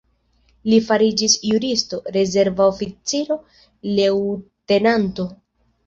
[0.71, 3.41] Li fariĝis juristo, rezerva oficiro,
[4.01, 5.33] leŭtenanto.